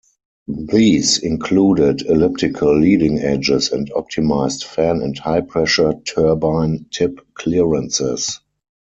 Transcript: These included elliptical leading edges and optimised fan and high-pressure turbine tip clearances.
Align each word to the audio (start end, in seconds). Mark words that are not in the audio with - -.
These 0.47 1.19
included 1.19 2.01
elliptical 2.01 2.75
leading 2.75 3.19
edges 3.19 3.71
and 3.71 3.87
optimised 3.91 4.63
fan 4.63 4.99
and 5.03 5.15
high-pressure 5.15 5.93
turbine 6.07 6.87
tip 6.89 7.21
clearances. 7.35 8.39